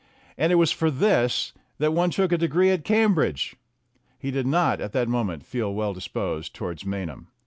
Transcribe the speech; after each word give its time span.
And 0.35 0.51
it 0.51 0.55
was 0.55 0.71
for 0.71 0.89
this 0.89 1.53
that 1.77 1.93
one 1.93 2.09
took 2.09 2.31
a 2.31 2.37
degree 2.39 2.71
at 2.71 2.83
Cambridge! 2.83 3.55
He 4.17 4.31
did 4.31 4.47
not 4.47 4.81
at 4.81 4.93
the 4.93 5.05
moment 5.05 5.45
feel 5.45 5.75
well 5.75 5.93
dis 5.93 6.07
posed 6.07 6.55
towards 6.55 6.83
Maynham. 6.87 7.27